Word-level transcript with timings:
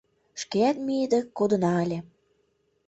Шкеат 0.41 0.77
мийыде 0.85 1.19
кодына 1.37 1.73
ыле. 1.83 1.99